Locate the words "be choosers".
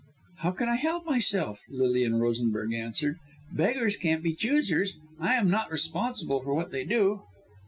4.23-4.93